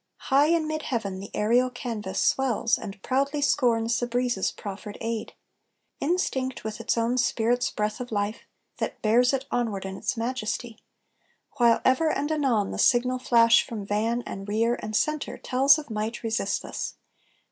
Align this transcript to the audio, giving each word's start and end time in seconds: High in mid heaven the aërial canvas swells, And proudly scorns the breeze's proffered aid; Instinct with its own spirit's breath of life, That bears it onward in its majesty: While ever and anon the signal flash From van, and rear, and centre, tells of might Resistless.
High 0.31 0.47
in 0.47 0.67
mid 0.67 0.81
heaven 0.81 1.19
the 1.19 1.29
aërial 1.35 1.75
canvas 1.75 2.19
swells, 2.19 2.79
And 2.79 2.99
proudly 3.03 3.39
scorns 3.39 3.99
the 3.99 4.07
breeze's 4.07 4.51
proffered 4.51 4.97
aid; 4.99 5.33
Instinct 5.99 6.63
with 6.63 6.81
its 6.81 6.97
own 6.97 7.19
spirit's 7.19 7.69
breath 7.69 7.99
of 7.99 8.11
life, 8.11 8.39
That 8.79 8.99
bears 9.03 9.31
it 9.31 9.45
onward 9.51 9.85
in 9.85 9.97
its 9.97 10.17
majesty: 10.17 10.79
While 11.57 11.81
ever 11.85 12.09
and 12.09 12.31
anon 12.31 12.71
the 12.71 12.79
signal 12.79 13.19
flash 13.19 13.61
From 13.63 13.85
van, 13.85 14.23
and 14.25 14.47
rear, 14.47 14.73
and 14.81 14.95
centre, 14.95 15.37
tells 15.37 15.77
of 15.77 15.91
might 15.91 16.23
Resistless. 16.23 16.95